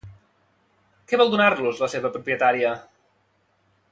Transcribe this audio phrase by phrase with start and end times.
[1.11, 2.75] Què vol donar-los la seva propietària?